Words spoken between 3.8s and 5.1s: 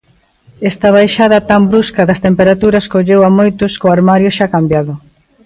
co armario xa cambiado.